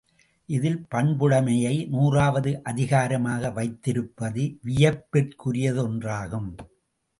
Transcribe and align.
இதில் 0.49 0.85
பண்புடைமையை 0.95 1.87
நூறாவது 1.89 2.63
அதிகரமாக 2.63 3.51
வைத்திருப்பது 3.51 4.57
வியப்பிற்குரியதொன்றாகும். 4.65 6.51